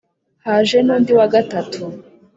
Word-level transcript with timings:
Haje 0.45 0.77
n 0.85 0.87
undi 0.95 1.11
wa 1.17 1.27
gatatu 1.33 1.83